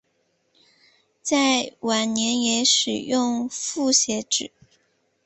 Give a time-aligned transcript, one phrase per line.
[1.21, 4.49] 在晚年也使用复写纸。